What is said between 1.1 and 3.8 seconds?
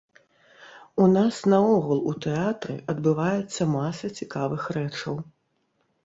нас наогул у тэатры адбываецца